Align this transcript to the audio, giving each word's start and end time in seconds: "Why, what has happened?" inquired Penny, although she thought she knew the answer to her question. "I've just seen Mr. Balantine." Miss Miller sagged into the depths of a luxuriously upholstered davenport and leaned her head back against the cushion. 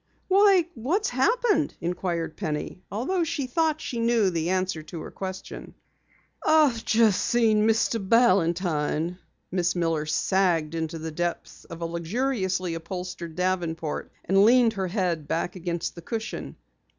"Why, 0.29 0.65
what 0.73 1.05
has 1.05 1.09
happened?" 1.09 1.75
inquired 1.79 2.35
Penny, 2.35 2.81
although 2.91 3.23
she 3.23 3.45
thought 3.45 3.79
she 3.79 3.99
knew 3.99 4.31
the 4.31 4.49
answer 4.49 4.81
to 4.81 4.99
her 5.01 5.11
question. 5.11 5.75
"I've 6.43 6.83
just 6.83 7.23
seen 7.23 7.67
Mr. 7.67 8.03
Balantine." 8.03 9.19
Miss 9.51 9.75
Miller 9.75 10.07
sagged 10.07 10.73
into 10.73 10.97
the 10.97 11.11
depths 11.11 11.65
of 11.65 11.81
a 11.81 11.85
luxuriously 11.85 12.73
upholstered 12.73 13.35
davenport 13.35 14.11
and 14.25 14.43
leaned 14.43 14.73
her 14.73 14.87
head 14.87 15.27
back 15.27 15.55
against 15.55 15.93
the 15.93 16.01
cushion. 16.01 16.55